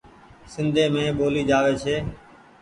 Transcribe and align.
سندي 0.53 0.83
مين 0.93 1.07
ٻولي 1.17 1.41
جآوي 1.49 1.73
ڇي۔ 1.81 1.95